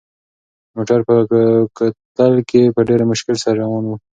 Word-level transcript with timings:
موټر 0.75 0.99
په 1.07 1.13
کوتل 1.77 2.33
کې 2.49 2.61
په 2.75 2.81
ډېر 2.89 3.01
مشکل 3.11 3.35
سره 3.43 3.57
روان 3.61 3.83
و. 3.87 3.91